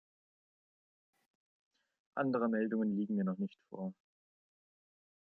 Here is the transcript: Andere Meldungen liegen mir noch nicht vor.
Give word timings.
Andere 2.15 2.49
Meldungen 2.49 2.97
liegen 2.97 3.13
mir 3.17 3.23
noch 3.23 3.37
nicht 3.37 3.59
vor. 3.69 3.93